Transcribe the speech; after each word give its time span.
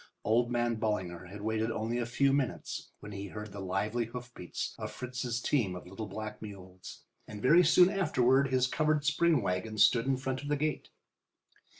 Old 0.23 0.49
man 0.51 0.77
Ballinger 0.77 1.25
had 1.25 1.41
waited 1.43 1.69
only 1.69 1.99
a 1.99 2.07
few 2.07 2.33
minutes 2.33 2.89
when 3.01 3.11
he 3.11 3.27
heard 3.27 3.51
the 3.51 3.59
lively 3.61 4.05
hoofbeats 4.05 4.73
of 4.79 4.91
Fritz's 4.91 5.39
team 5.39 5.75
of 5.75 5.85
little 5.85 6.07
black 6.07 6.41
mules, 6.41 7.03
and 7.27 7.39
very 7.39 7.63
soon 7.63 7.91
afterward 7.91 8.47
his 8.47 8.65
covered 8.65 9.05
spring 9.05 9.43
wagon 9.43 9.77
stood 9.77 10.07
in 10.07 10.17
front 10.17 10.41
of 10.41 10.47
the 10.47 10.57
gate. 10.57 10.89